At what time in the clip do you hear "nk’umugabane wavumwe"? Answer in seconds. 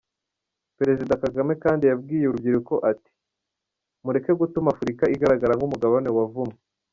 5.55-6.57